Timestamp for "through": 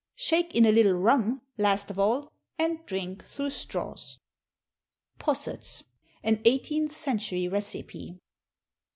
3.23-3.51